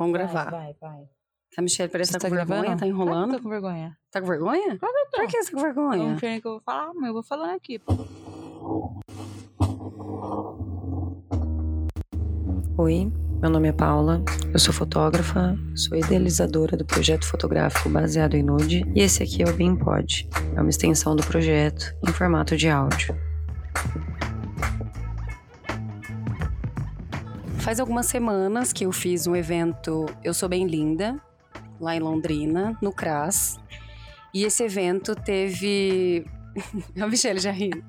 [0.00, 0.50] Vamos gravar.
[0.50, 1.02] Vai, vai.
[1.58, 2.80] A Michelle parece que tá com tá vergonha, gravando?
[2.80, 3.36] tá enrolando.
[3.36, 3.98] Tô com vergonha.
[4.10, 4.78] Tá com vergonha?
[4.78, 5.16] Claro que eu tô.
[5.18, 6.10] Por que você tá com Eu vergonha?
[6.12, 7.78] não sei nem o que eu vou falar, mas eu vou falando aqui.
[7.78, 7.92] pô.
[12.78, 14.22] Oi, meu nome é Paula,
[14.54, 19.46] eu sou fotógrafa, sou idealizadora do projeto fotográfico baseado em nude e esse aqui é
[19.50, 23.14] o BeamPod, é uma extensão do projeto em formato de áudio.
[27.60, 31.20] Faz algumas semanas que eu fiz um evento Eu Sou Bem Linda,
[31.78, 33.58] lá em Londrina, no CRAS.
[34.32, 36.24] E esse evento teve.
[37.00, 37.82] A Michelle já riu.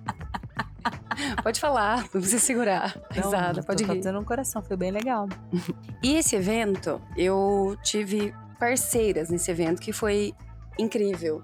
[1.43, 2.95] Pode falar, não precisa segurar.
[3.11, 3.95] Risada, Não, pode rir.
[3.97, 5.27] fazendo um coração, foi bem legal.
[6.01, 10.33] E esse evento, eu tive parceiras nesse evento que foi
[10.79, 11.43] incrível.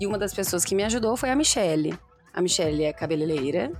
[0.00, 1.98] E uma das pessoas que me ajudou foi a Michelle.
[2.32, 3.72] A Michelle é cabeleireira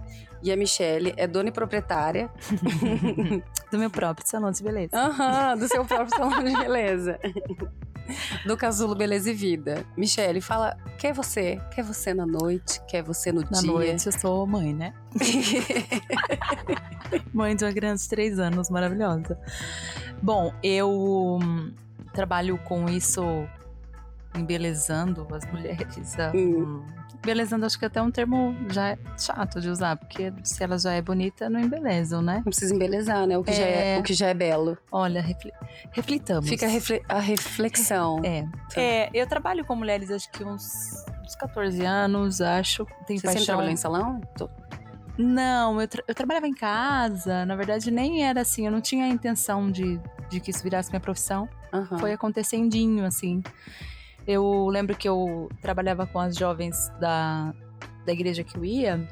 [0.43, 2.31] e a Michelle é dona e proprietária
[3.71, 4.91] Do meu próprio salão de beleza.
[4.97, 7.19] Aham, do seu próprio salão de beleza.
[8.45, 9.85] Do Casulo Beleza e Vida.
[9.97, 11.61] Michelle, fala, quer você?
[11.73, 12.81] Quer você na noite?
[12.89, 13.71] Quer você no Na dia?
[13.71, 14.93] noite eu sou mãe, né?
[17.33, 19.39] Mãe de uma criança de 3 anos, maravilhosa.
[20.23, 21.73] Bom, eu hum,
[22.13, 23.23] trabalho com isso
[24.37, 26.19] embelezando as mulheres.
[26.19, 26.83] ah, Hum.
[27.23, 30.79] Embelezando, acho que até é um termo já é chato de usar, porque se ela
[30.79, 32.37] já é bonita, não embelezam, né?
[32.37, 33.37] Não precisa embelezar, né?
[33.37, 33.99] O que, Já, é, É.
[33.99, 34.79] o que já é belo.
[34.91, 35.53] Olha, refle-
[35.93, 36.49] reflitamos.
[36.49, 38.23] Fica a, refle- a reflexão.
[38.25, 38.45] É.
[38.75, 42.87] é, eu trabalho com mulheres acho que uns, uns 14 anos, acho.
[43.07, 43.45] Tenho Você sempre paixão.
[43.45, 44.21] trabalhou em salão?
[44.37, 44.49] Tô-
[45.19, 49.05] Não, eu, tra- eu trabalhava em casa, na verdade nem era assim, eu não tinha
[49.05, 51.47] a intenção de, de que isso virasse minha profissão.
[51.71, 51.99] Aham.
[51.99, 53.43] Foi acontecendinho, assim.
[54.31, 57.53] Eu lembro que eu trabalhava com as jovens da,
[58.07, 59.09] da igreja que eu ia.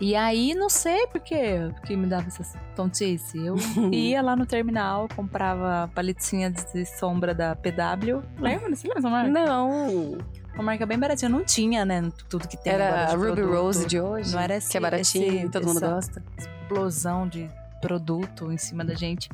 [0.00, 3.36] E aí, não sei por que me dava essa tontice.
[3.44, 3.56] Eu
[3.92, 8.22] ia lá no terminal, comprava paletinha de sombra da PW.
[8.38, 8.74] Lembra?
[8.74, 9.30] Você lembra essa marca?
[9.30, 10.16] Não.
[10.54, 11.28] Uma marca bem baratinha.
[11.28, 12.08] Não tinha, né?
[12.28, 13.50] Tudo que tem Era a Ruby produto.
[13.54, 14.32] Rose de hoje.
[14.32, 16.22] Não era esse, Que é baratinho esse- todo mundo gosta.
[16.38, 17.50] explosão de
[17.82, 19.28] produto em cima da gente.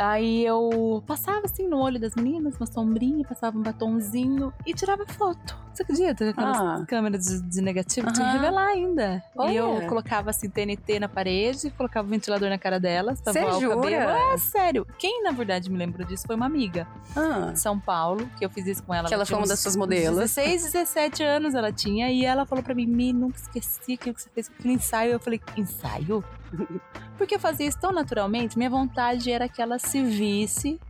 [0.00, 5.04] Aí eu passava assim no olho das meninas, uma sombrinha, passava um batonzinho e tirava
[5.06, 5.54] foto.
[5.74, 6.30] Você acredita?
[6.30, 6.84] Aquelas Ah.
[6.88, 9.22] câmeras de, de negativo, tinha que revelar ainda.
[9.36, 9.52] Olha.
[9.52, 13.60] E eu colocava assim TNT na parede, colocava o ventilador na cara delas, voar o
[13.60, 13.76] jura?
[13.76, 14.10] cabelo.
[14.34, 14.86] É sério.
[14.98, 17.50] Quem na verdade me lembrou disso foi uma amiga Ah.
[17.52, 19.06] de São Paulo, que eu fiz isso com ela.
[19.06, 20.18] Que ela foi uma das suas modelos.
[20.18, 22.10] 16, 17 anos ela tinha.
[22.10, 25.12] E ela falou pra mim, Mi, nunca esqueci aquilo que você fez aquele ensaio.
[25.12, 26.24] Eu falei, ensaio?
[27.18, 28.56] Porque eu fazia isso tão naturalmente.
[28.56, 30.80] Minha vontade era que ela se visse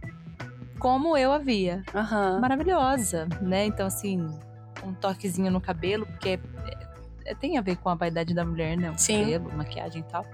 [0.79, 1.83] como eu a via.
[1.95, 2.41] Aham.
[2.41, 3.67] Maravilhosa, né?
[3.67, 4.27] Então, assim,
[4.85, 8.77] um toquezinho no cabelo, porque é- é- tem a ver com a vaidade da mulher,
[8.79, 8.91] né?
[8.91, 9.21] O Sim.
[9.21, 10.25] cabelo, maquiagem e tal.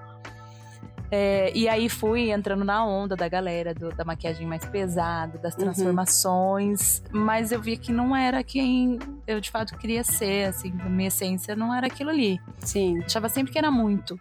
[1.08, 5.54] É, e aí fui entrando na onda da galera, do- da maquiagem mais pesada, das
[5.54, 5.60] Uhum.
[5.60, 11.06] transformações, mas eu vi que não era quem eu de fato queria ser, assim, minha
[11.08, 12.40] essência não era aquilo ali.
[12.58, 13.00] Sim.
[13.04, 14.18] Achava sempre que era muito.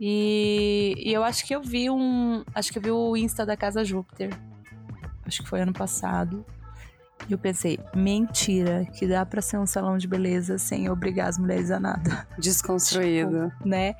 [0.00, 2.44] E, e eu acho que eu vi um.
[2.54, 4.30] Acho que eu vi o Insta da Casa Júpiter.
[5.26, 6.44] Acho que foi ano passado.
[7.28, 11.36] E eu pensei, mentira, que dá pra ser um salão de beleza sem obrigar as
[11.36, 13.52] mulheres a nada, Desconstruído.
[13.64, 13.96] né?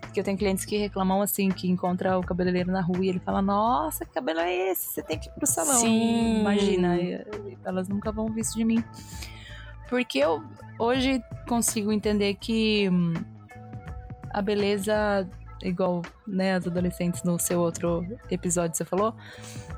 [0.00, 3.20] Porque eu tenho clientes que reclamam assim, que encontra o cabeleireiro na rua e ele
[3.20, 4.94] fala, nossa, que cabelo é esse?
[4.94, 5.78] Você tem que ir pro salão.
[5.80, 6.40] Sim.
[6.40, 6.96] Imagina,
[7.62, 8.82] elas nunca vão ver isso de mim.
[9.88, 10.42] Porque eu
[10.78, 13.12] hoje consigo entender que hum,
[14.32, 15.28] a beleza,
[15.62, 19.14] igual né, as adolescentes no seu outro episódio você falou,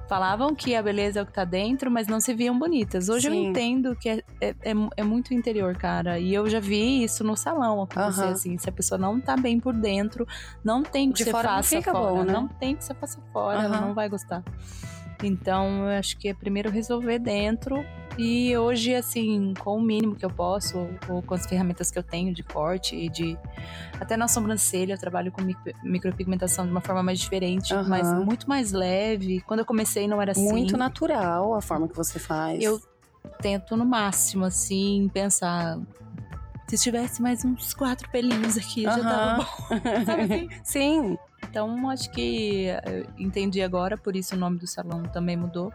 [0.09, 3.09] falavam que a beleza é o que tá dentro, mas não se viam bonitas.
[3.09, 3.47] Hoje eu Sim.
[3.49, 6.19] entendo que é, é, é, é muito interior, cara.
[6.19, 8.33] E eu já vi isso no salão acontecer, Aham.
[8.33, 8.59] assim.
[8.59, 10.27] Se a pessoa não tá bem por dentro,
[10.63, 12.13] não tem que De você fora não faça fica fora.
[12.13, 12.33] bom, né?
[12.33, 13.87] Não tem que você faça fora, ela Aham.
[13.89, 14.43] não vai gostar.
[15.23, 17.83] Então, eu acho que é primeiro resolver dentro.
[18.17, 22.03] E hoje, assim, com o mínimo que eu posso, ou, com as ferramentas que eu
[22.03, 23.37] tenho de corte e de.
[24.01, 27.89] Até na sobrancelha, eu trabalho com micro- micropigmentação de uma forma mais diferente, Aham.
[27.89, 29.41] mas muito mais leve.
[29.41, 30.49] Quando eu comecei, não era assim.
[30.49, 32.63] Muito natural a forma que você faz.
[32.63, 32.81] Eu
[33.41, 35.79] tento no máximo, assim, pensar.
[36.69, 39.77] Se tivesse mais uns quatro pelinhos aqui, já tava bom.
[40.07, 40.49] Sabe assim?
[40.63, 41.19] Sim.
[41.51, 45.73] Então, acho que eu entendi agora, por isso o nome do salão também mudou.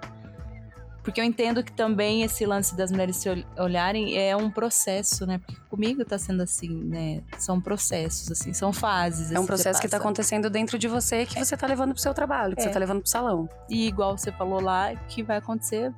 [1.09, 5.25] Porque eu entendo que também esse lance das mulheres se ol- olharem é um processo,
[5.25, 5.39] né?
[5.39, 7.21] Porque comigo tá sendo assim, né?
[7.37, 9.31] São processos, assim, são fases.
[9.31, 11.93] É um assim, processo você que tá acontecendo dentro de você que você tá levando
[11.93, 12.65] pro seu trabalho, que É.
[12.65, 13.49] você tá levando pro salão.
[13.69, 15.91] E igual você falou lá, que vai acontecer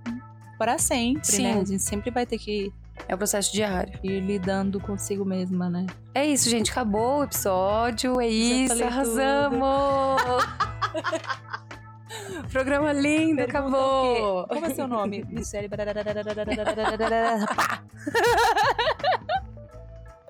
[0.58, 1.44] para sempre, Sim.
[1.44, 1.54] né?
[1.60, 2.72] A gente sempre vai ter que
[3.08, 4.00] É o processo diário.
[4.04, 5.88] ir lidando consigo mesma, né?
[6.14, 6.72] É isso, gente.
[6.72, 8.20] Acabou o episódio.
[8.22, 8.82] É isso.
[8.84, 9.62] Arrasamos.
[12.52, 14.48] Programa lindo, Pergunta acabou.
[14.48, 15.24] Como é seu nome?
[15.30, 15.70] Michele.
[15.70, 17.84] Pá.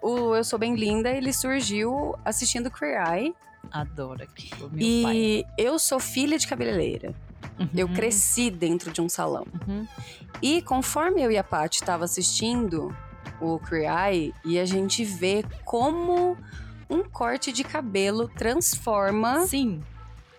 [0.01, 3.35] O Eu Sou Bem Linda, ele surgiu assistindo Queer Eye.
[3.71, 4.79] Adoro aquilo, meu pai.
[4.83, 7.13] E eu sou filha de cabeleireira.
[7.75, 9.45] Eu Uhum, cresci dentro de um salão.
[9.67, 9.85] uhum.
[10.41, 12.95] E conforme eu e a Paty estava assistindo
[13.39, 16.35] o Queer Eye, e a gente vê como
[16.89, 19.81] um corte de cabelo transforma Sim.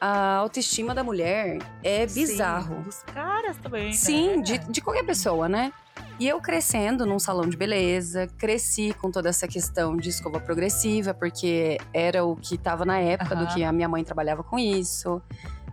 [0.05, 1.59] A autoestima da mulher.
[1.83, 2.75] É bizarro.
[2.79, 3.93] Sim, dos caras também.
[3.93, 4.43] Sim, né?
[4.43, 5.73] de, de qualquer pessoa, né?
[6.19, 11.15] E eu crescendo num salão de beleza, cresci com toda essa questão de escova progressiva,
[11.15, 15.23] porque era o que tava na época do que a minha mãe trabalhava com isso.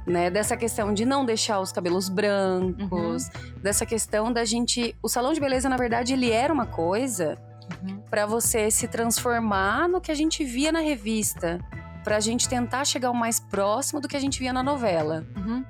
[0.06, 3.54] Né, dessa questão de não deixar os cabelos brancos, Uhum.
[3.62, 4.96] dessa questão da gente.
[5.04, 7.38] O salão de beleza, na verdade, ele era uma coisa
[7.84, 8.00] Uhum.
[8.10, 11.60] pra você se transformar no que a gente via na revista,
[12.04, 15.26] pra gente tentar chegar o mais próximo do que a gente via na novela.
[15.36, 15.64] Uhum.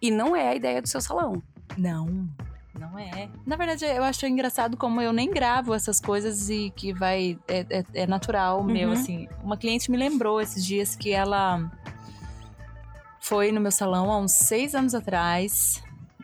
[0.00, 1.42] E não é a ideia do seu salão.
[1.76, 2.28] Não,
[2.78, 3.28] não é.
[3.46, 7.38] Na verdade, eu acho engraçado como eu nem gravo essas coisas e que vai.
[7.48, 8.94] É, é- é natural meu, Uhum.
[8.94, 9.28] assim.
[9.42, 11.70] Uma cliente me lembrou esses dias que ela
[13.20, 15.82] foi no meu salão há uns seis anos atrás.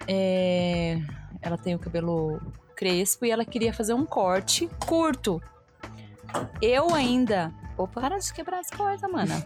[0.09, 0.99] É,
[1.43, 2.41] ela tem o cabelo
[2.77, 5.41] crespo e ela queria fazer um corte curto.
[6.61, 7.53] Eu ainda.
[7.77, 9.43] Opa, para de quebrar as coisas, mana.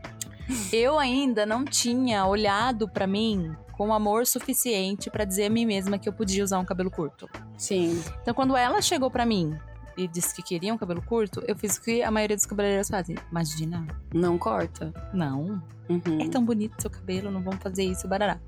[0.72, 5.98] eu ainda não tinha olhado pra mim com amor suficiente pra dizer a mim mesma
[5.98, 7.28] que eu podia usar um cabelo curto.
[7.56, 8.02] Sim.
[8.22, 9.56] Então, quando ela chegou pra mim
[9.96, 12.88] e disse que queria um cabelo curto, eu fiz o que a maioria dos cabeleireiros
[12.88, 13.16] fazem.
[13.30, 14.92] Imagina, Não corta.
[15.12, 16.20] não, Uhum.
[16.20, 18.38] é tão bonito seu cabelo, não vamos fazer isso, barará.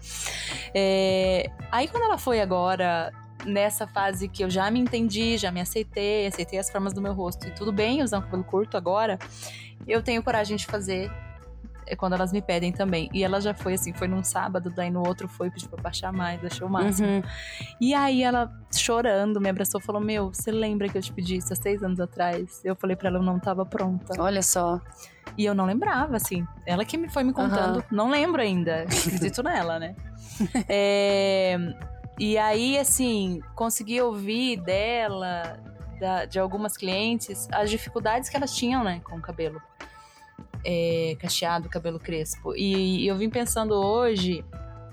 [0.75, 3.13] É, Aí quando ela foi agora
[3.45, 7.13] nessa fase que eu já me entendi, já me aceitei, aceitei as formas do meu
[7.13, 9.19] rosto e tudo bem usar um cabelo curto agora,
[9.87, 11.11] eu tenho coragem de fazer
[11.87, 13.11] é quando elas me pedem também.
[13.13, 16.13] E ela já foi assim, foi num sábado, daí no outro foi pedir pra baixar
[16.13, 17.09] mais, achei o máximo.
[17.09, 17.23] Uhum.
[17.81, 21.37] E aí ela, chorando, me abraçou e falou: Meu, você lembra que eu te pedi
[21.37, 22.61] isso há seis anos atrás?
[22.65, 24.21] Eu falei pra ela, eu não tava pronta.
[24.21, 24.81] Olha só.
[25.37, 26.47] E eu não lembrava, assim.
[26.67, 27.79] Ela que me foi me contando.
[27.79, 27.85] Aham.
[27.91, 28.83] Não lembro ainda.
[28.83, 29.95] Acredito nela, né?
[30.69, 31.57] É,
[32.19, 35.59] e aí, assim, consegui ouvir dela,
[36.01, 39.61] da- de algumas clientes, as dificuldades que elas tinham, né, com o cabelo
[40.65, 42.55] é, cacheado, cabelo crespo.
[42.57, 44.45] E, eu vim pensando hoje.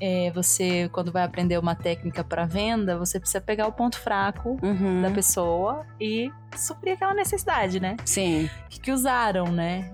[0.01, 4.57] é, você, quando vai aprender uma técnica para venda, você precisa pegar o ponto fraco
[4.63, 5.01] Uhum.
[5.01, 7.97] da pessoa e suprir aquela necessidade, né?
[8.05, 8.45] Sim.
[8.45, 9.91] O que, que usaram, né?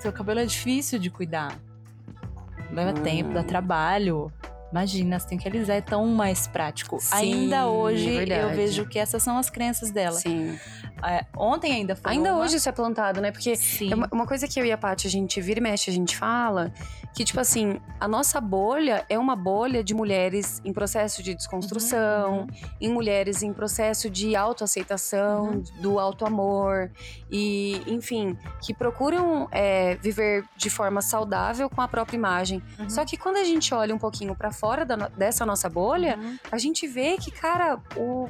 [0.00, 1.56] Seu cabelo é difícil de cuidar.
[2.72, 3.02] Leva Hum.
[3.04, 4.32] tempo, dá trabalho.
[4.70, 6.98] Imagina, você tem que alisar, é tão mais prático.
[7.00, 10.18] Sim, ainda hoje eu vejo que essas são as crenças dela.
[10.18, 10.58] Sim.
[11.06, 12.12] É, ontem ainda foi.
[12.12, 13.30] Ainda uma- hoje isso é plantado, né?
[13.30, 13.92] Porque Sim.
[13.92, 15.92] é uma, uma coisa que eu e a Paty, a gente vira e mexe, a
[15.92, 16.72] gente fala,
[17.14, 22.40] que, tipo assim, a nossa bolha é uma bolha de mulheres em processo de desconstrução,
[22.40, 22.46] Uhum.
[22.80, 25.64] em mulheres em processo de autoaceitação, Uhum.
[25.80, 26.90] do auto-amor,
[27.30, 32.62] e, enfim, que procuram é, viver de forma saudável com a própria imagem.
[32.78, 32.88] Uhum.
[32.90, 36.38] Só que quando a gente olha um pouquinho pra fora da dessa nossa bolha, Uhum.
[36.50, 38.28] a gente vê que, cara, o...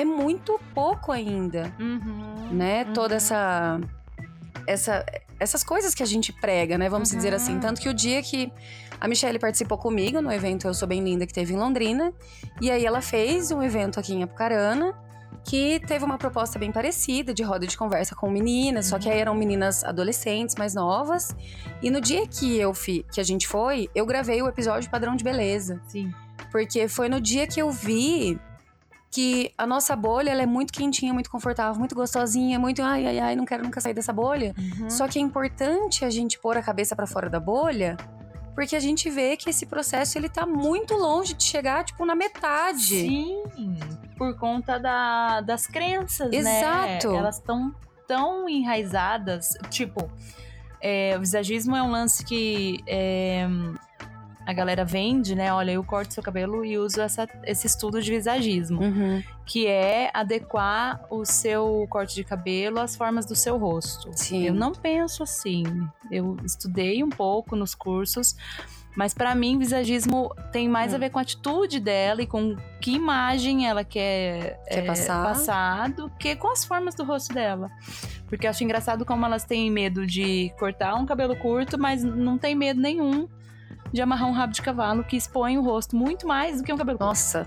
[0.00, 2.48] é muito pouco ainda, Uhum.
[2.52, 2.84] né?
[2.92, 3.16] Toda Uhum.
[3.16, 3.80] essa,
[4.66, 5.04] essa.
[5.38, 6.88] Essas coisas que a gente prega, né?
[6.88, 7.16] Vamos Uhum.
[7.18, 7.60] dizer assim.
[7.60, 8.50] Tanto que o dia que
[8.98, 12.10] a Michelle participou comigo no evento Eu Sou Bem Linda, que teve em Londrina.
[12.58, 14.94] E aí ela fez um evento aqui em Apucarana.
[15.48, 19.20] Que teve uma proposta bem parecida, de roda de conversa com meninas, só que aí
[19.20, 21.36] eram meninas adolescentes, mais novas.
[21.80, 25.14] E no dia que eu fi, que a gente foi, eu gravei o episódio Padrão
[25.14, 25.80] de Beleza.
[25.86, 26.12] Sim.
[26.50, 28.40] Porque foi no dia que eu vi
[29.16, 33.18] que a nossa bolha ela é muito quentinha, muito confortável, muito gostosinha, muito ai, ai,
[33.18, 34.54] ai, não quero nunca sair dessa bolha.
[34.58, 34.90] Uhum.
[34.90, 37.96] Só que é importante a gente pôr a cabeça pra fora da bolha,
[38.54, 42.14] porque a gente vê que esse processo ele tá muito longe de chegar, tipo, na
[42.14, 43.00] metade.
[43.00, 43.42] Sim,
[44.18, 47.10] por conta da, das crenças, Exato.
[47.10, 47.16] né?
[47.16, 47.74] Elas estão
[48.06, 49.54] tão enraizadas.
[49.70, 50.10] Tipo,
[50.78, 53.48] é, o visagismo é um lance que é,
[54.46, 55.52] a galera vende, né?
[55.52, 59.22] Olha, eu corto seu cabelo e uso essa- esse estudo de visagismo, Uhum.
[59.44, 64.08] que é adequar o seu corte de cabelo às formas do seu rosto.
[64.14, 64.44] Sim.
[64.46, 65.64] Eu não penso assim.
[66.10, 68.36] Eu estudei um pouco nos cursos,
[68.96, 70.96] mas pra mim visagismo tem mais Hum.
[70.96, 75.90] a ver com a atitude dela e com que imagem ela quer, Quer é, passar.
[75.90, 77.68] do que com as formas do rosto dela.
[78.28, 82.38] Porque eu acho engraçado como elas têm medo de cortar um cabelo curto, mas não
[82.38, 83.28] tem medo nenhum
[83.96, 86.76] de amarrar um rabo de cavalo que expõe o rosto muito mais do que um
[86.76, 86.98] cabelo.
[87.00, 87.46] Nossa,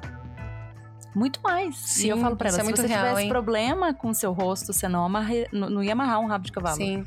[1.16, 1.78] Muito mais.
[1.78, 3.30] Sim, e eu falo pra ela, é se você real, tivesse hein?
[3.30, 6.52] problema com o seu rosto, você não, amarre, não, não ia amarrar um rabo de
[6.52, 6.76] cavalo.
[6.76, 7.06] sim.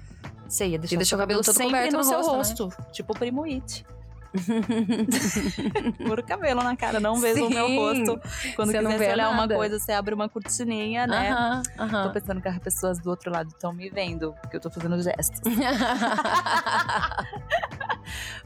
[0.48, 2.74] Você ia deixar E seu o cabelo todo sempre coberto no, no seu rosto, né?
[2.74, 2.92] rosto.
[2.92, 3.86] Tipo o Primo It.
[5.98, 8.20] Puro cabelo na cara, não vejo o meu rosto.
[8.56, 9.54] Quando Você quiser olhar uma nada.
[9.54, 11.30] coisa, você abre uma cortininha, né?
[11.30, 12.12] Aham, Tô aham.
[12.12, 15.40] pensando que as pessoas do outro lado estão me vendo, porque eu tô fazendo gestos.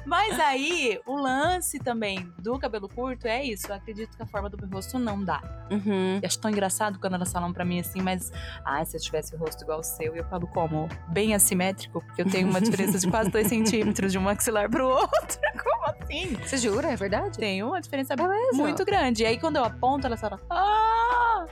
[0.05, 3.67] Mas aí, o lance também do cabelo curto é isso.
[3.69, 5.43] Eu acredito que a forma do meu rosto não dá.
[5.71, 6.19] Uhum.
[6.23, 8.31] Eu acho tão engraçado quando elas falam pra mim assim, mas
[8.65, 10.89] ah, se eu tivesse o rosto igual o seu, eu falo como?
[11.09, 14.87] Bem assimétrico, porque eu tenho uma diferença de quase 2 centímetros de um maxilar pro
[14.87, 15.39] outro.
[15.63, 16.37] Como assim?
[16.43, 16.91] Você jura?
[16.91, 17.39] É verdade?
[17.39, 18.57] Tem uma diferença Beleza.
[18.57, 19.23] muito grande.
[19.23, 21.47] E aí, quando eu aponto, elas falam, ah!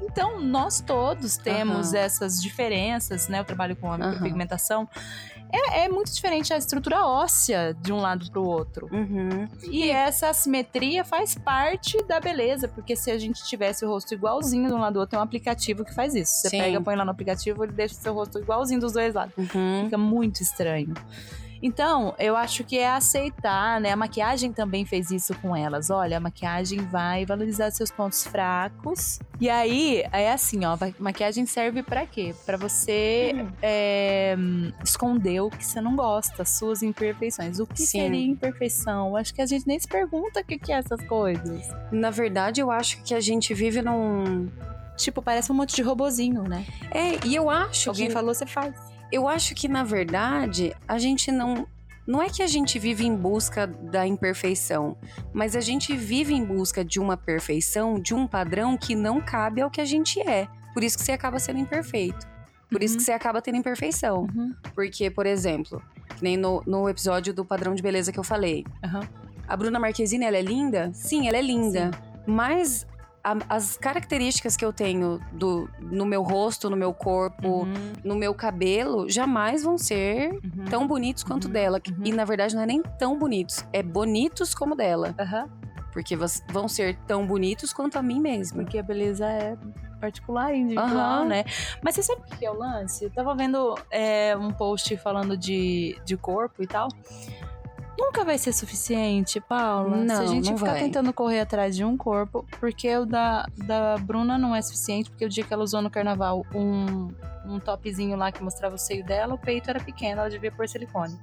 [0.00, 1.98] Então, nós todos temos Aham.
[2.04, 3.40] essas diferenças, né?
[3.40, 4.22] Eu trabalho com a Aham.
[4.22, 4.88] pigmentação.
[5.52, 8.88] É, é muito diferente a estrutura óssea de um lado pro outro.
[8.92, 9.48] Uhum.
[9.70, 14.68] E essa assimetria faz parte da beleza, porque se a gente tivesse o rosto igualzinho
[14.68, 16.32] de um lado do outro, tem um aplicativo que faz isso.
[16.42, 16.58] Você Sim.
[16.58, 19.34] pega, põe lá no aplicativo, ele deixa o seu rosto igualzinho dos dois lados.
[19.36, 19.84] Uhum.
[19.84, 20.94] Fica muito estranho.
[21.62, 23.90] Então, eu acho que é aceitar, né?
[23.92, 25.90] A maquiagem também fez isso com elas.
[25.90, 29.18] Olha, a maquiagem vai valorizar seus pontos fracos.
[29.40, 32.34] E aí, é assim, ó, maquiagem serve pra quê?
[32.46, 33.52] Pra você Uhum.
[33.62, 37.58] é, hum, esconder o que você não gosta, as suas imperfeições.
[37.58, 38.00] O que Sim.
[38.02, 39.16] seria imperfeição?
[39.16, 41.68] Acho que a gente nem se pergunta o que que é essas coisas.
[41.92, 44.48] Na verdade, eu acho que a gente vive num.
[44.96, 46.64] Tipo, parece um monte de robozinho, né?
[46.90, 48.12] É, e eu acho Alguém que.
[48.12, 48.74] falou, você faz.
[49.10, 51.66] Eu acho que, na verdade, a gente não.
[52.06, 54.96] Não é que a gente vive em busca da imperfeição,
[55.32, 59.60] mas a gente vive em busca de uma perfeição, de um padrão que não cabe
[59.60, 60.48] ao que a gente é.
[60.72, 62.26] Por isso que você acaba sendo imperfeito.
[62.70, 62.98] Por isso Uhum.
[62.98, 64.20] que você acaba tendo imperfeição.
[64.34, 64.54] Uhum.
[64.74, 65.82] Porque, por exemplo,
[66.22, 68.64] nem no, no episódio do padrão de beleza que eu falei.
[68.82, 69.06] Aham.
[69.46, 70.90] A Bruna Marquezine, ela é linda?
[70.94, 71.90] Sim, ela é linda.
[72.26, 72.97] Mas a-
[73.48, 77.92] as características que eu tenho do, no meu rosto, no meu corpo, Uhum.
[78.04, 80.64] no meu cabelo, jamais vão ser Uhum.
[80.70, 81.52] tão bonitos quanto Uhum.
[81.52, 81.80] dela.
[81.90, 82.04] Uhum.
[82.04, 85.14] E na verdade não é nem tão bonitos, é bonitos como dela.
[85.92, 86.16] Porque
[86.50, 88.62] vão ser tão bonitos quanto a mim mesma.
[88.62, 89.56] Porque a beleza é
[90.00, 91.44] particular, individual, né?
[91.82, 93.04] Mas você sabe o que é o lance?
[93.04, 96.86] Eu tava vendo é, um post falando de, de corpo e tal.
[97.98, 99.96] Nunca vai ser suficiente, Paula.
[100.06, 100.80] Se a Não, gente não ficar vai.
[100.80, 105.24] tentando correr atrás de um corpo, porque o da, da Bruna não é suficiente, porque
[105.24, 107.10] o dia que ela usou no carnaval um,
[107.44, 110.68] um topzinho lá que mostrava o seio dela, o peito era pequeno, ela devia pôr
[110.68, 111.18] silicone.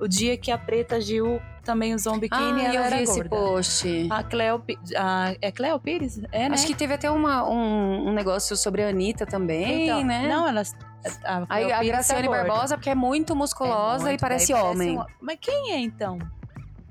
[0.00, 3.02] O dia que a Preta Gil também usou um biquíni, ah, ela eu era vi
[3.04, 3.28] esse gorda.
[3.36, 4.08] post.
[4.10, 4.62] A Cleo,
[4.96, 6.20] a, é Cleo Pires?
[6.32, 6.54] É, né?
[6.54, 10.26] Acho que teve até uma- um, um negócio sobre a Anitta também, Então, né?
[10.28, 10.74] Não, elas.
[11.24, 12.28] A, Aí Cleo a Graciane.
[12.28, 14.98] Barbosa, porque é muito É musculosa muito, e parece homem.
[14.98, 16.18] um- Mas quem é então?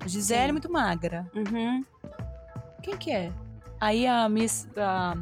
[0.06, 0.52] Gisele Sim.
[0.54, 1.26] muito magra.
[1.36, 1.84] Uhum.
[2.82, 3.32] Quem que é?
[3.80, 4.68] Aí a Miss.
[4.78, 5.16] A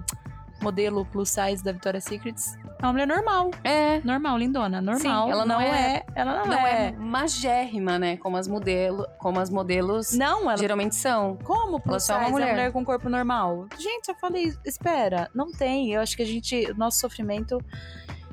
[0.61, 3.51] modelo plus size da Victoria's Secrets é uma mulher normal.
[3.63, 3.99] É.
[4.03, 4.81] Normal, lindona.
[4.81, 5.25] Normal.
[5.25, 6.87] Sim, ela não é- Ela não, Não é.
[6.87, 8.17] é magérrima, né?
[8.17, 10.57] Como as, modelo, como as modelos Não, ela.
[10.57, 11.37] geralmente são.
[11.43, 12.51] Como plus Ela é size uma é mulher.
[12.55, 13.67] mulher com corpo normal?
[13.77, 15.91] Gente, eu falei, espera, não tem.
[15.93, 17.59] Eu acho que a gente, o nosso sofrimento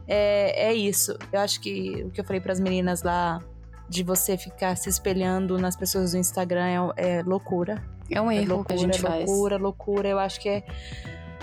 [0.09, 1.17] é, é isso.
[1.33, 3.41] Eu acho que o que eu falei para as meninas lá
[3.89, 7.83] de você ficar se espelhando nas pessoas do Instagram é, é loucura.
[8.11, 9.27] É um É erro loucura, que a gente é faz.
[9.29, 10.09] loucura, loucura.
[10.09, 10.63] Eu acho que é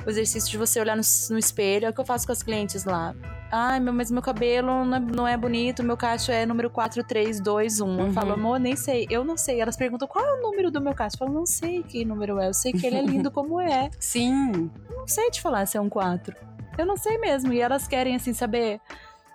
[0.06, 1.86] o exercício de você olhar no, no espelho.
[1.86, 3.14] É o que eu faço com as clientes lá.
[3.52, 8.00] Ai, meu, mas meu cabelo não é, não é bonito, meu cacho é número 4321.
[8.00, 8.14] Eu Uhum.
[8.14, 9.08] falo, amor, nem sei.
[9.10, 9.60] Eu não sei.
[9.60, 11.16] Elas perguntam qual é o número do meu cacho.
[11.16, 12.48] Eu falo, não sei que número é.
[12.48, 13.90] Eu sei que ele é lindo como é.
[14.00, 14.70] Sim.
[14.90, 16.36] Não sei te falar se é um 4.
[16.80, 17.52] Eu não sei mesmo.
[17.52, 18.80] E elas querem, assim, saber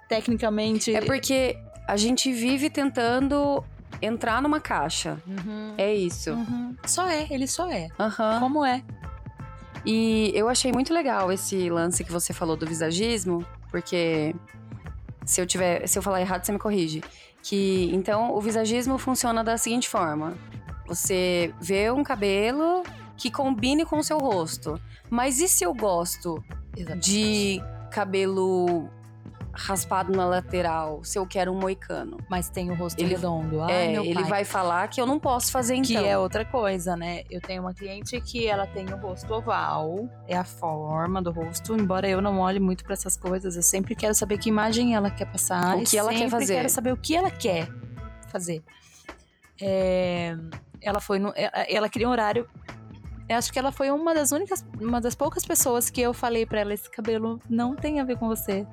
[0.08, 0.94] tecnicamente.
[0.94, 3.62] É porque a gente vive tentando
[4.00, 5.22] entrar numa caixa.
[5.26, 5.74] Uhum.
[5.76, 6.30] É isso.
[6.32, 6.74] Uhum.
[6.86, 7.88] Só é, ele só é.
[7.98, 8.40] Aham.
[8.40, 8.82] Como é?
[9.84, 14.34] E eu achei muito legal esse lance que você falou do visagismo, porque
[15.26, 17.02] se eu tiver, se eu falar errado, você me corrige.
[17.42, 20.34] Que então o visagismo funciona da seguinte forma:
[20.86, 22.82] você vê um cabelo
[23.18, 24.80] que combine com o seu rosto.
[25.10, 26.42] Mas e se eu gosto
[27.00, 28.88] de cabelo
[29.56, 32.18] raspado na lateral, se eu quero um moicano?
[32.28, 33.62] Mas tem o rosto Ele- redondo.
[33.62, 34.24] Ai, é, meu ele pai.
[34.24, 36.02] vai falar que eu não posso fazer então.
[36.02, 37.22] Que é outra coisa, né?
[37.30, 41.72] Eu tenho uma cliente que ela tem o rosto oval, é a forma do rosto,
[41.76, 45.08] embora eu não olhe muito pra essas coisas, eu sempre quero saber que imagem ela
[45.08, 45.76] quer passar.
[45.76, 46.54] O que ela quer sempre fazer.
[46.56, 47.68] quero saber o que ela quer
[48.32, 48.60] fazer.
[49.62, 50.36] É,
[50.80, 52.48] ela foi no, ela, ela queria um horário.
[53.28, 56.44] Eu acho que ela foi uma das únicas, uma das poucas pessoas que eu falei
[56.44, 58.66] pra ela: esse cabelo não tem a ver com você.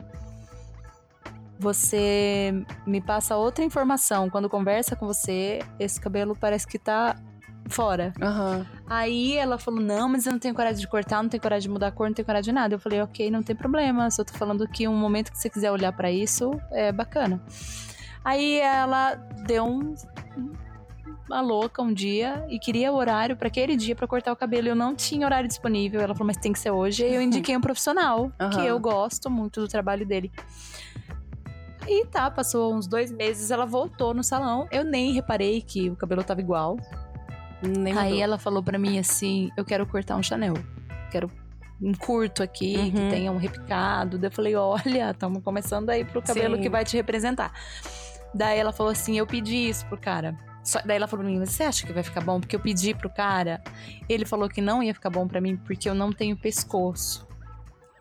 [1.60, 4.30] Você me passa outra informação.
[4.30, 7.16] Quando conversa com você, esse cabelo parece que tá
[7.70, 8.14] fora.
[8.22, 8.66] Aham.
[8.88, 11.74] Aí ela falou: Não, mas eu não tenho coragem de cortar, não tenho coragem de
[11.74, 12.76] mudar a cor, não tenho coragem de nada.
[12.76, 14.10] Eu falei: Ok, não tem problema.
[14.12, 17.42] Só tô falando que um momento que você quiser olhar pra isso é bacana.
[18.24, 19.16] Aí ela
[19.46, 19.96] deu um,
[21.34, 24.68] a louca um dia e queria horário para aquele dia para cortar o cabelo.
[24.68, 26.00] Eu não tinha horário disponível.
[26.02, 27.04] Ela falou, mas tem que ser hoje.
[27.06, 28.50] E eu indiquei um profissional, Aham.
[28.52, 30.32] que eu gosto muito do trabalho dele.
[31.84, 34.68] Aí tá, passou uns dois meses, ela voltou no salão.
[34.72, 36.78] Eu nem reparei que o cabelo tava igual.
[37.62, 38.24] Nem Aí mudou.
[38.24, 40.54] ela falou pra mim assim: eu quero cortar um Chanel.
[41.12, 41.30] Quero
[41.82, 42.92] um curto aqui, Uhum.
[42.92, 44.18] que tenha um repicado.
[44.20, 46.62] Daí eu falei: olha, estamos começando aí pro cabelo Sim.
[46.62, 47.52] que vai te representar.
[48.34, 50.38] Daí ela falou assim: eu pedi isso pro cara.
[50.64, 52.40] Só- daí ela falou pra mim: você acha que vai ficar bom?
[52.40, 53.62] Porque eu pedi pro cara.
[54.08, 57.28] Ele falou que não ia ficar bom pra mim porque eu não tenho pescoço.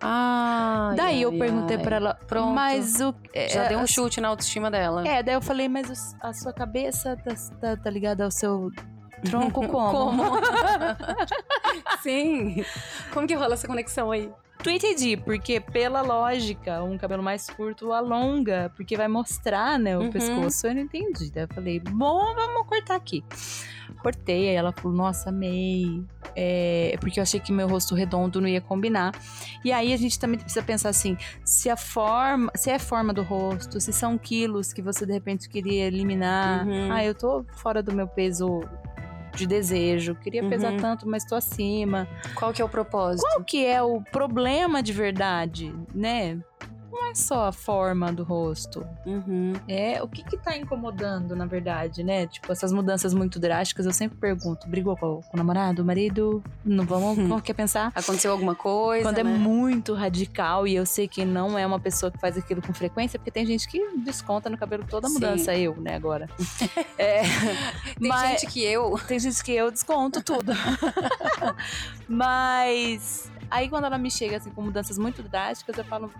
[0.02, 1.82] Ai, daí eu ai, perguntei ai.
[1.82, 2.54] pra ela: Pronto.
[2.54, 3.14] mas o.
[3.50, 5.06] Já é, deu um chute na autoestima dela.
[5.06, 8.70] É, daí eu falei: mas a sua cabeça tá, tá, tá ligada ao seu
[9.24, 10.22] tronco como?
[12.02, 12.64] Sim.
[13.12, 14.30] Como que rola essa conexão aí?
[14.62, 20.02] Tu entendi, porque pela lógica, um cabelo mais curto alonga, porque vai mostrar, né, o
[20.02, 20.10] Uhum.
[20.10, 20.66] pescoço.
[20.66, 21.30] Eu não entendi.
[21.32, 23.24] Daí eu falei, bom, vamos cortar aqui.
[24.02, 26.04] Cortei, aí ela falou, nossa, amei.
[26.36, 29.12] É, porque eu achei que meu rosto redondo não ia combinar.
[29.64, 33.12] E aí a gente também precisa pensar assim, se a forma, se é a forma
[33.14, 36.66] do rosto, se são quilos que você de repente queria eliminar.
[36.66, 36.92] Uhum.
[36.92, 38.60] Ah, eu tô fora do meu peso
[39.40, 40.78] de desejo, queria pesar Uhum.
[40.78, 43.22] tanto, mas tô acima Qual que é o propósito?
[43.26, 46.38] qual que é o problema de verdade, né?
[46.90, 48.86] Não é só a forma do rosto.
[49.06, 49.52] Uhum.
[49.68, 52.26] É o que que tá incomodando, na verdade, né?
[52.26, 56.42] Tipo, essas mudanças muito drásticas, eu sempre pergunto: brigou com, com o namorado, o marido?
[56.64, 57.92] Não vamos, como quer pensar?
[57.94, 59.30] Aconteceu alguma coisa, Quando é né?
[59.38, 63.18] muito radical e eu sei que não é uma pessoa que faz aquilo com frequência,
[63.18, 65.14] porque tem gente que desconta no cabelo toda a Sim.
[65.14, 66.28] mudança, eu, né, agora.
[66.98, 67.28] É, Tem
[68.08, 68.98] mas- gente que eu...
[69.06, 70.52] tem gente que eu desconto tudo.
[72.08, 76.10] Mas aí quando ela me chega assim com mudanças muito drásticas, eu falo.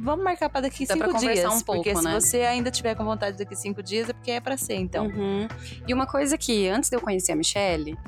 [0.00, 1.60] Vamos marcar para daqui Dá cinco conversar dias.
[1.60, 2.20] um pouco, porque se né?
[2.20, 5.06] você ainda tiver com vontade daqui cinco dias, é porque é pra ser, então.
[5.06, 5.48] Uhum.
[5.86, 7.98] E uma coisa que, antes de eu conhecer a Michelle,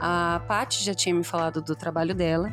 [0.00, 2.52] a Paty já tinha me falado do trabalho dela,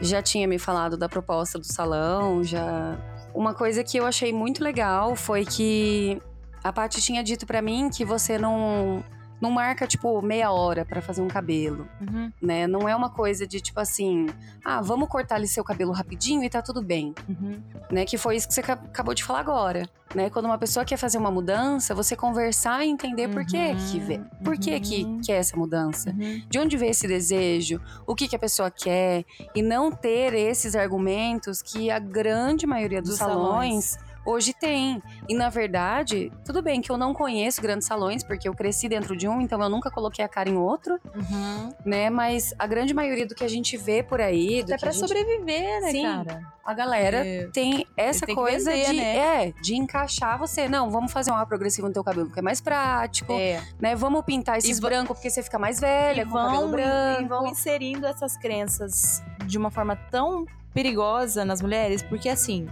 [0.00, 2.96] já tinha me falado da proposta do salão, já...
[3.34, 6.22] Uma coisa que eu achei muito legal foi que
[6.62, 9.04] a Paty tinha dito pra mim que você não,
[9.40, 12.66] não marca, tipo, meia hora pra fazer um cabelo, Uhum, né?
[12.66, 14.26] Não é uma coisa de, tipo assim,
[14.64, 17.60] ah, vamos cortar ali seu cabelo rapidinho e tá tudo bem uhum.
[17.90, 18.04] né?
[18.04, 20.28] Que foi isso que você ca- acabou de falar agora, né?
[20.30, 24.20] Quando uma pessoa quer fazer uma mudança, você conversar e entender por que que vê,
[24.44, 25.20] por que que Uhum.
[25.24, 26.42] quer essa mudança, Uhum.
[26.48, 29.24] de onde veio esse desejo, o que que a pessoa quer
[29.54, 33.96] e não ter esses argumentos que a grande maioria dos, Dos salões,
[34.30, 35.02] hoje tem.
[35.28, 39.16] E na verdade, tudo bem que eu não conheço grandes salões porque eu cresci dentro
[39.16, 41.74] de um, então eu nunca coloquei a cara em outro, Uhum.
[41.84, 42.08] né?
[42.10, 45.00] Mas a grande maioria do que a gente vê por aí, É que pra gente-
[45.00, 46.02] sobreviver, né, Sim.
[46.02, 46.60] cara?
[46.62, 47.48] a galera É.
[47.52, 49.16] tem essa tem coisa vender, de, né?
[49.48, 50.68] é, de encaixar você.
[50.68, 53.60] Não, vamos fazer uma progressiva no teu cabelo, que é mais prático, É.
[53.80, 53.96] né?
[53.96, 57.22] Vamos pintar esses E brancos porque você fica mais velha, com o cabelo vão, branco.
[57.22, 62.68] e vão inserindo essas crenças de uma forma tão perigosa nas mulheres, porque assim,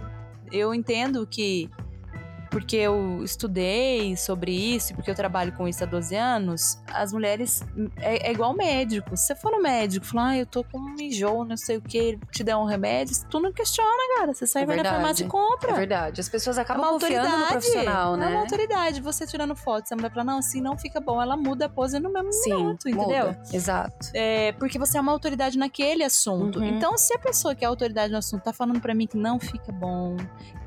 [0.51, 1.69] eu entendo que
[2.49, 7.63] porque eu estudei sobre isso, porque eu trabalho com isso há 12 anos, as mulheres
[7.97, 9.15] é, é igual médico.
[9.15, 11.81] Se você for no médico, falar, ah, eu tô com um enjoo, não sei o
[11.81, 14.33] que, ele te der um remédio, tu não questiona, cara.
[14.33, 15.71] Você sai, É vai na farmácia e compra.
[15.71, 16.21] É verdade.
[16.21, 18.27] As pessoas É acabam uma confiando no profissional, É né?
[18.27, 19.01] uma autoridade.
[19.01, 21.21] Você tirando foto, você mulher fala, não, assim não fica bom.
[21.21, 23.27] Ela muda a pose no mesmo Sim, minuto, entendeu?
[23.27, 23.41] muda.
[23.53, 24.09] Exato.
[24.13, 26.59] É, porque você é uma autoridade naquele assunto.
[26.59, 26.65] Uhum.
[26.65, 29.39] Então, se a pessoa que é autoridade no assunto tá falando pra mim que não
[29.39, 30.15] fica bom,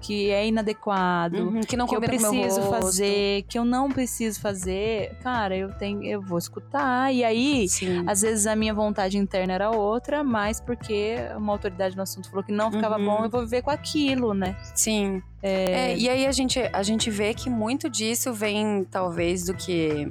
[0.01, 5.17] que é inadequado, Uhum, que não que eu preciso fazer, que eu não preciso fazer,
[5.23, 7.13] cara, eu tenho, eu vou escutar.
[7.13, 8.05] E aí, Sim.
[8.07, 12.45] às vezes a minha vontade interna era outra, mas porque uma autoridade no assunto falou
[12.45, 13.05] que não ficava Uhum.
[13.07, 14.55] bom, eu vou viver com aquilo, né?
[14.75, 15.23] Sim.
[15.43, 20.09] É, e aí a gente, a gente vê que muito disso vem, talvez, do que.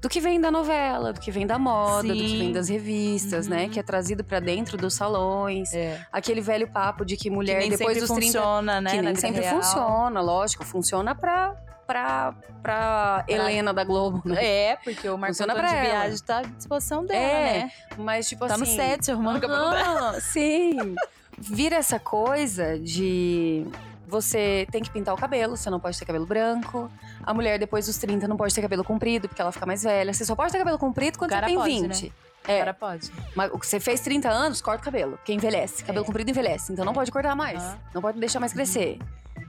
[0.00, 2.38] Do que vem da novela, do que vem da moda, do que Sim.
[2.38, 3.52] vem das revistas, Uhum.
[3.54, 3.68] né?
[3.68, 5.72] Que é trazido pra dentro dos salões.
[5.74, 6.00] É.
[6.12, 8.90] Aquele velho papo de que mulher que nem depois sempre dos 30 funciona, né?
[8.92, 9.56] que nem sempre real.
[9.60, 12.32] funciona, lógico, funciona pra, pra,
[12.62, 14.36] pra Helena da Globo, né?
[14.44, 15.80] É, porque o Marco Antônio de.
[15.80, 17.72] Viagem tá à disposição dela, É, né?
[17.96, 18.60] Mas, tipo Tá assim.
[18.60, 20.20] no set arrumando o cabelo dela.
[20.20, 20.94] Sim.
[21.36, 23.66] Vira essa coisa de
[24.08, 26.90] você tem que pintar o cabelo, você não pode ter cabelo branco.
[27.22, 30.12] A mulher depois dos 30 não pode ter cabelo comprido, porque ela fica mais velha.
[30.12, 32.06] Você só pode ter cabelo comprido quando você tem pode, 20.
[32.46, 33.10] O É, cara pode.
[33.36, 35.84] mas o que você fez 30 anos, corta o cabelo, porque envelhece.
[35.84, 36.06] Cabelo É.
[36.06, 37.62] comprido envelhece, então não pode cortar mais.
[37.62, 37.78] Aham.
[37.94, 38.98] Não pode deixar mais crescer.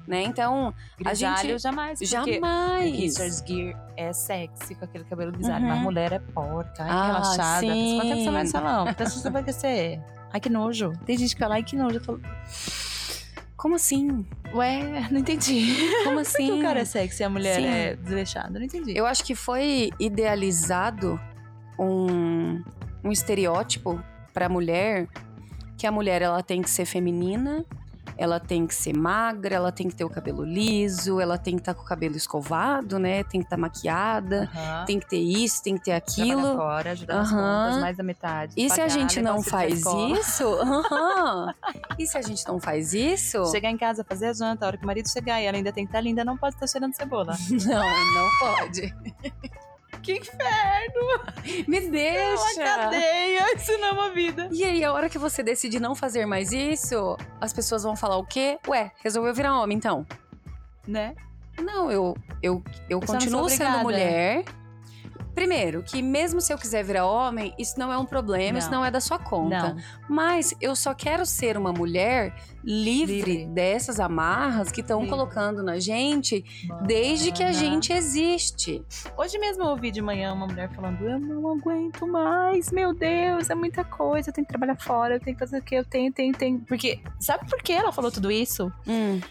[0.08, 0.24] Né?
[0.24, 2.00] Então, A Grisalho gente- jamais.
[2.00, 2.92] jamais.
[2.96, 5.70] Richard Gere é sexy com aquele cabelo grisalho, Uhum.
[5.70, 7.60] mas mulher é porca, é Ah, relaxada.
[7.60, 7.96] sim.
[7.96, 8.86] Quanto tempo você vai no salão?
[8.86, 10.00] Quanto tempo você vai crescer?
[10.34, 10.94] Ai, que nojo.
[11.06, 11.98] Tem gente que fala, ai, que nojo.
[11.98, 12.22] Eu falo,
[13.60, 14.26] Como assim?
[14.54, 15.76] Ué, não entendi.
[16.06, 16.46] Como Por assim?
[16.46, 17.68] que o cara é sexy e a mulher Sim.
[17.68, 18.58] é desleixada?
[18.58, 18.98] Não entendi.
[18.98, 21.20] Eu acho que foi idealizado
[21.78, 22.64] um,
[23.04, 24.02] um estereótipo
[24.34, 25.10] para a mulher
[25.78, 27.66] que a mulher ela tem que ser feminina,
[28.20, 31.62] ela tem que ser magra, ela tem que ter o cabelo liso, ela tem que
[31.62, 33.24] estar com o cabelo escovado, né?
[33.24, 34.86] Tem que estar maquiada, Aham.
[34.86, 36.58] tem que ter isso, tem que ter Trabalhar aquilo.
[36.58, 37.64] fora, ajudar nas Aham.
[37.64, 38.54] contas, mais da metade.
[38.58, 39.86] E se a gente não faz
[40.20, 40.44] isso?
[40.60, 41.54] Aham.
[41.98, 43.46] E se a gente não faz isso?
[43.52, 45.72] Chegar em casa, fazer a janta, a hora que o marido chegar e ela ainda
[45.72, 47.34] tem que estar linda, não pode estar cheirando cebola.
[47.50, 48.94] Não, não pode.
[50.02, 51.68] Que inferno!
[51.68, 52.64] Me É uma deixa.
[52.64, 54.50] cadeia, isso não é uma vida.
[54.52, 58.18] E aí, a hora que você decide não fazer mais isso, as pessoas vão falar
[58.18, 58.58] o quê?
[58.68, 60.06] Ué, resolveu virar homem então?
[60.88, 61.16] Né?
[61.60, 64.44] Não, eu, eu, eu Eu sou continuo sendo mulher.
[65.34, 68.80] Primeiro, que mesmo se eu quiser virar homem, isso não é um problema, isso Não.
[68.80, 69.74] não é da sua conta.
[69.74, 69.78] Não.
[70.10, 73.46] Mas eu só quero ser uma mulher livre, Livre.
[73.48, 76.44] dessas amarras que estão colocando na gente
[76.86, 78.84] desde que a gente existe.
[79.18, 83.50] Hoje mesmo eu ouvi de manhã uma mulher falando: Eu não aguento mais, meu Deus,
[83.50, 85.86] é muita coisa, eu tenho que trabalhar fora, eu tenho que fazer o que, eu
[85.86, 86.60] tenho, tenho, tenho.
[86.62, 88.72] Porque, sabe por que ela falou tudo isso?
[88.88, 89.22] Hum,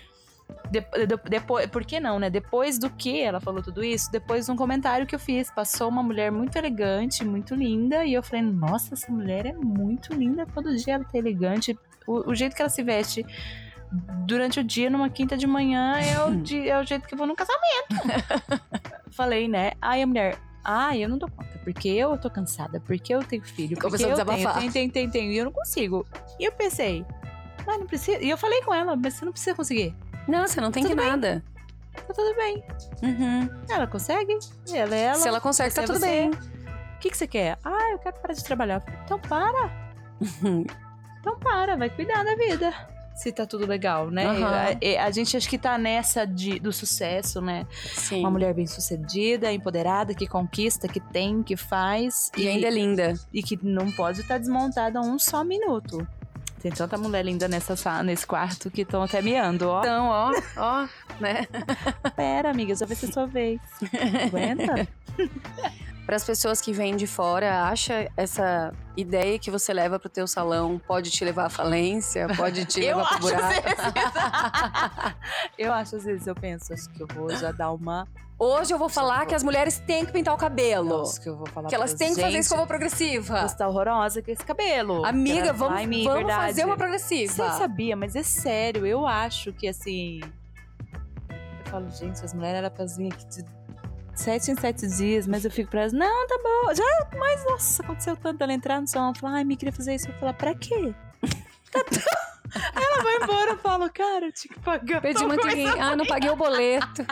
[0.71, 2.29] De- de- depois, por que não, né?
[2.29, 5.89] Depois do que ela falou tudo isso, depois de um comentário que eu fiz, passou
[5.89, 10.47] uma mulher muito elegante, muito linda, e eu falei, nossa, essa mulher é muito linda,
[10.47, 11.79] todo dia ela tá elegante.
[12.07, 13.25] O, o jeito que ela se veste
[14.27, 16.33] durante o dia, numa quinta de manhã, é o,
[16.69, 18.23] é o jeito que eu vou num casamento.
[19.11, 19.73] falei, né?
[19.81, 20.37] Aí a mulher.
[20.65, 24.09] Ah, eu não dou conta, porque eu tô cansada, porque eu tenho filho, porque Começou
[24.09, 26.07] a eu tenho, tenho, tenho, tenho, tenho, e eu não consigo.
[26.39, 27.07] E eu pensei,
[27.67, 28.19] mas não precisa.
[28.23, 29.95] E eu falei com ela, mas você não precisa conseguir.
[30.29, 31.11] Não, você não tem Tudo que bem.
[31.11, 31.43] nada.
[32.07, 32.63] Tá tudo bem.
[33.03, 33.49] Uhum.
[33.69, 34.39] Ela consegue?
[34.73, 35.15] Ela é ela.
[35.17, 36.31] Se ela consegue, tá é tudo bem.
[36.31, 37.59] O que, que você quer?
[37.65, 38.83] Ah, eu quero parar de trabalhar.
[39.05, 39.71] Então para.
[41.21, 42.73] Então para, vai cuidar da vida.
[43.17, 44.25] Se tá tudo legal, né?
[44.25, 44.79] Aham.
[45.01, 47.67] A, a gente acho que tá nessa de, do sucesso, né?
[47.93, 48.21] Sim.
[48.21, 52.31] Uma mulher bem sucedida, empoderada, que conquista, que tem, que faz.
[52.37, 53.15] E ainda é linda.
[53.35, 56.07] e que não pode estar desmontada um só minuto.
[56.61, 59.81] Tem tanta mulher linda nessa sala, nesse quarto que estão até miando, ó.
[59.81, 60.89] Então, ó, ó,
[61.21, 61.47] né?
[62.17, 63.61] Pera, amiga, já vai ser sua vez.
[64.27, 64.89] Aguenta?
[66.09, 70.27] Para as pessoas que vêm de fora, acha essa ideia que você leva pro teu
[70.27, 73.69] salão pode te levar à falência, pode te levar acho buraco.
[75.59, 78.09] Eu acho, às vezes, eu penso, acho que eu vou já dar uma.
[78.39, 81.03] Hoje eu vou falar que as mulheres têm que pintar o cabelo.
[81.03, 83.47] Acho que eu vou falar Que elas têm que fazer escova progressiva.
[83.47, 85.05] Você tá horrorosa com esse cabelo.
[85.05, 86.47] Amiga, vamos, vamos verdade.
[86.47, 87.35] fazer uma progressiva.
[87.35, 90.21] Você sabia, mas é sério, eu acho que assim.
[91.29, 93.58] Eu falo, gente, as mulheres eram pra vir aqui de
[94.19, 97.83] sete em sete dias, mas eu fico pra elas, não, tá bom, já, mas nossa,
[97.83, 100.55] aconteceu tanto ela entrar no salão, falar, ai, me queria fazer isso, eu falar, pra
[100.55, 100.95] quê?
[101.71, 102.03] Tá tão-
[102.75, 105.03] Aí ela vai embora, eu falo, cara, eu tinha que pagar.
[105.03, 105.79] Pedi uma coisa cliente.
[105.79, 107.05] Ah, não paguei o boleto.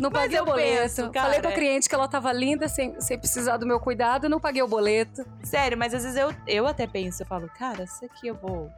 [0.00, 0.68] Não Mas paguei o boleto.
[0.82, 4.28] penso, cara, Falei pra cliente que ela tava linda, sem, sem precisar do meu cuidado,
[4.28, 5.24] não paguei o boleto.
[5.44, 8.68] Sério, mas às vezes eu, eu até penso, eu falo, cara, isso aqui eu vou.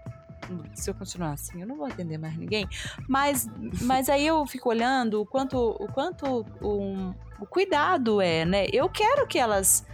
[0.74, 2.66] Se eu continuar assim, eu não vou atender mais ninguém.
[3.08, 3.48] Mas,
[3.82, 8.66] mas aí eu fico olhando o quanto o, quanto um, o cuidado é, né?
[8.72, 9.84] Eu quero que elas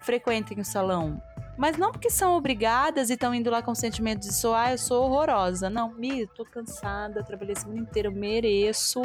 [0.00, 1.20] frequentem o salão.
[1.58, 4.72] Mas não porque são obrigadas e estão indo lá com o sentimento de sou, ah,
[4.72, 5.68] eu sou horrorosa.
[5.68, 9.02] Não, Mi, eu tô cansada, trabalhei a semana inteira, eu mereço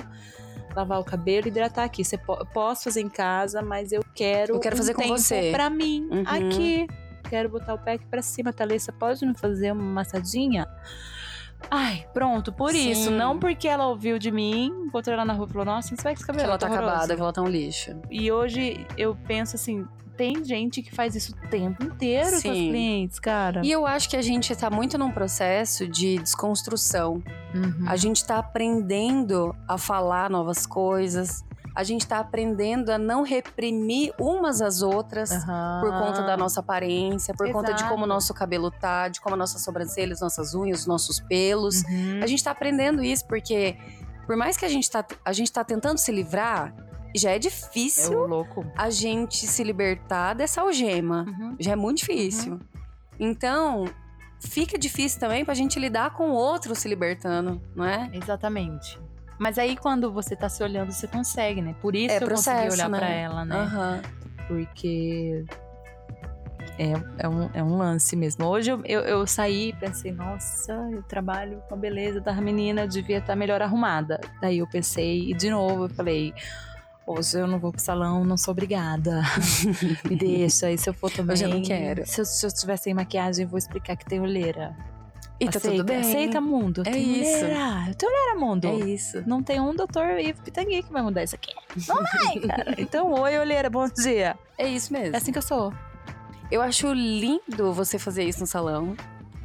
[0.76, 2.06] lavar o cabelo e hidratar aqui.
[2.06, 5.52] Você po posso fazer em casa, mas eu quero Eu quero um fazer com você.
[5.52, 6.24] pra mim Uhum.
[6.26, 6.88] aqui.
[7.30, 8.52] Quero botar o pé aqui pra cima.
[8.54, 10.68] Thalissa, pode me fazer uma massadinha?
[11.72, 12.92] Ai, pronto, por Sim.
[12.92, 13.10] isso.
[13.12, 16.13] Não porque ela ouviu de mim, encontrou ela na rua e falou: Nossa, você vai
[16.13, 16.50] com esse Que cabelo?
[16.50, 18.00] ela tá horroroso." acabada, que ela tá um lixo.
[18.12, 19.86] E hoje eu penso assim:
[20.16, 22.70] tem gente que faz isso o tempo inteiro com os Sim.
[22.70, 23.62] clientes, cara.
[23.63, 27.22] E eu acho que a gente tá muito num processo de desconstrução.
[27.54, 27.86] Uhum.
[27.88, 31.44] A gente tá aprendendo a falar novas coisas.
[31.78, 35.30] A gente tá aprendendo a não reprimir umas às outras.
[35.32, 35.82] Aham.
[35.82, 37.92] Por conta da nossa aparência, por conta de Exato.
[37.92, 41.84] como o nosso cabelo tá, de como nossas sobrancelhas, nossas unhas, os nossos pelos.
[41.84, 42.20] Uhum.
[42.24, 43.78] A gente tá aprendendo isso porque,
[44.26, 46.74] por mais que a gente tá, a gente tá tentando se livrar,
[47.16, 48.66] já é É difícil louco.
[48.76, 51.26] a gente se libertar dessa algema.
[51.28, 51.56] Uhum.
[51.60, 52.60] Já é muito difícil.
[53.20, 53.86] Então,
[54.40, 58.10] fica difícil também pra gente lidar com o outro se libertando, não é?
[58.13, 59.00] Exatamente.
[59.39, 61.76] Mas aí quando você tá se olhando, você consegue, né?
[61.82, 62.97] Por isso É que eu consegui processo, olhar né?
[62.97, 63.56] pra ela, né?
[63.56, 64.02] Aham.
[64.47, 65.45] Porque
[66.78, 68.45] é, é, um, é um lance mesmo.
[68.45, 72.82] Hoje eu, eu, eu saí e pensei, nossa, eu trabalho com a beleza da menina,
[72.82, 74.19] eu devia estar melhor arrumada.
[74.41, 76.34] Daí eu pensei, e de novo eu falei.
[77.06, 79.21] Hoje eu não vou pro salão, não sou obrigada.
[80.10, 80.69] Me deixa.
[80.69, 81.34] E se eu for também.
[81.36, 82.06] Hoje eu não quero.
[82.06, 84.76] Se eu, se eu estiver sem maquiagem, eu vou explicar que tem olheira.
[85.39, 86.00] E tá aceita, tudo bem.
[86.00, 86.82] Aceita mundo.
[86.86, 87.43] É Tem isso.
[87.43, 88.67] mulher, Tolera mundo.
[88.67, 89.23] É isso.
[89.28, 91.54] Não tem um doutor Ivo Pitangui que vai mudar isso aqui.
[91.88, 92.76] Não vai, cara.
[92.78, 94.36] Então, oi, olheira, bom dia.
[94.58, 95.15] É isso mesmo.
[95.15, 95.71] É assim que eu sou.
[96.50, 98.95] Eu acho lindo você fazer isso no salão.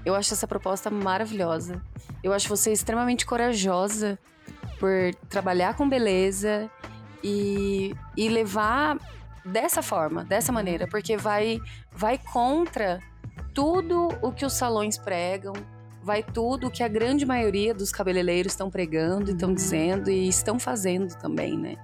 [0.05, 1.83] Eu acho essa proposta maravilhosa.
[2.22, 4.18] Eu acho você extremamente corajosa
[4.78, 6.70] por trabalhar com beleza
[7.22, 8.98] e, e levar
[9.44, 11.61] dessa forma, dessa maneira, porque vai,
[11.92, 13.00] vai contra
[13.55, 15.52] tudo o que os salões pregam,
[16.03, 19.55] vai tudo o que a grande maioria dos cabeleireiros estão pregando e estão Uhum.
[19.55, 21.77] dizendo e estão fazendo também, né?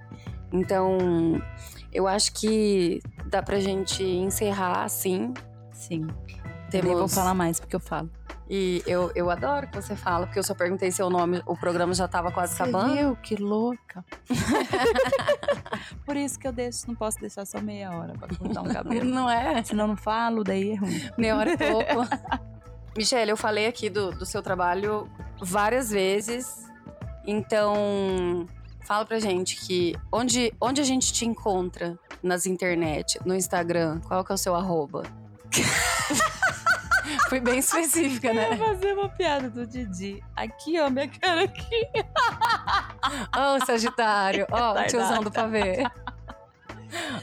[0.53, 1.41] Então,
[1.93, 5.33] eu acho que dá pra gente encerrar assim.
[5.73, 6.07] Sim.
[6.71, 6.87] Temos...
[6.89, 8.11] Nem vou falar mais, porque eu falo.
[8.51, 11.93] E eu, eu adoro que você fala, porque eu só perguntei seu nome, o programa
[11.93, 12.95] já tava quase acabando.
[12.95, 13.17] viu?
[13.17, 14.03] Que louca.
[16.05, 19.05] Por isso que eu deixo, não posso deixar só meia hora pra cortar um cabelo.
[19.13, 19.63] Não é?
[19.63, 21.01] Senão eu não falo, daí é ruim.
[21.19, 22.09] Meia hora é pouco.
[22.97, 25.09] Michelle, eu falei aqui do, do seu trabalho
[25.41, 26.67] várias vezes.
[27.27, 28.47] Então,
[28.85, 34.25] fala pra gente que onde, onde a gente te encontra nas internet, no Instagram, qual
[34.25, 35.03] que é o seu arroba?
[37.29, 38.57] Fui bem específica, Eu ia né?
[38.57, 40.23] fazer uma piada do Didi.
[40.37, 41.89] Aqui, ó, minha cara aqui.
[43.37, 44.47] Ô, Sagitário.
[44.51, 45.85] Ó, o Vai tiozão do pavê.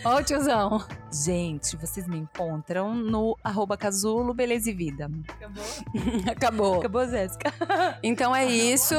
[0.04, 0.86] Ó, o tiozão.
[1.12, 5.10] Gente, vocês me encontram no arroba casulo, beleza e vida.
[5.28, 5.64] Acabou?
[6.32, 6.80] Acabou.
[6.80, 7.54] Acabou, Jéssica.
[8.04, 8.96] Então é isso.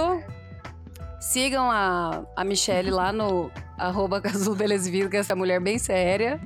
[1.20, 5.61] Sigam a, a Michelle lá no arroba Casulo Beleza e Vida, que é essa mulher
[5.61, 6.40] bem séria.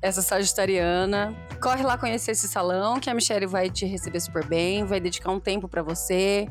[0.00, 1.34] Essa sagitariana.
[1.60, 5.30] Corre lá conhecer esse salão, que a Michelle vai te receber super bem, vai dedicar
[5.30, 6.48] um tempo pra você,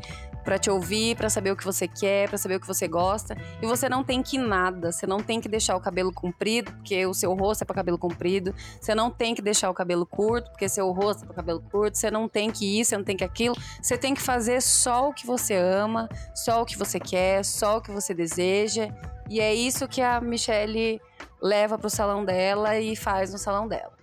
[0.47, 3.35] pra te ouvir, pra saber o que você quer, pra saber o que você gosta.
[3.61, 7.05] E você não tem que nada, você não tem que deixar o cabelo comprido, porque
[7.05, 8.55] o seu rosto é pra cabelo comprido.
[8.79, 11.97] Você não tem que deixar o cabelo curto, porque seu rosto é pra cabelo curto.
[11.97, 13.57] Você não tem que isso, você não tem que aquilo.
[13.81, 17.79] Você tem que fazer só o que você ama, só o que você quer, só
[17.79, 18.87] o que você deseja.
[19.29, 21.01] E é isso que a Michelle
[21.41, 23.96] leva pro salão dela e faz no salão dela.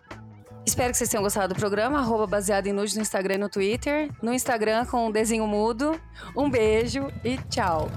[0.67, 3.49] Espero que vocês tenham gostado do programa, arroba baseado em nude no Instagram e no
[3.49, 4.11] Twitter.
[4.23, 6.01] No Instagram com o desenho mudo.
[6.37, 7.89] Um beijo e tchau!